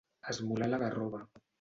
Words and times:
Esmolar 0.33 0.71
la 0.73 0.81
garrova. 0.87 1.25